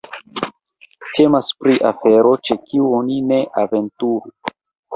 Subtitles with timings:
[1.17, 4.37] Temas pri afero, ĉe kiu oni ne aventuru.